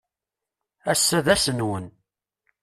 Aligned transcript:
Ass-a 0.91 1.19
d 1.25 1.27
ass-nnwen. 1.33 1.85